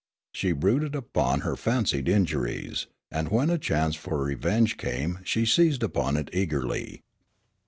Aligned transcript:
She 0.31 0.51
brooded 0.51 0.95
upon 0.95 1.41
her 1.41 1.55
fancied 1.55 2.09
injuries, 2.09 2.87
and 3.11 3.29
when 3.29 3.51
a 3.51 3.59
chance 3.59 3.95
for 3.95 4.23
revenge 4.23 4.77
came 4.77 5.19
she 5.23 5.45
seized 5.45 5.83
upon 5.83 6.17
it 6.17 6.31
eagerly. 6.33 7.03